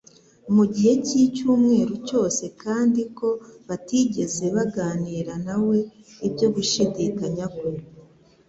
mu 0.55 0.63
gihe 0.73 0.93
cy'icyumweru 1.05 1.93
cyose 2.07 2.43
kandi 2.63 3.01
ko 3.17 3.29
batigeze 3.67 4.45
baganira 4.55 5.33
na 5.47 5.55
we 5.67 5.77
ibyo 6.27 6.47
gushidikanya 6.55 7.45
kwe. 7.55 7.71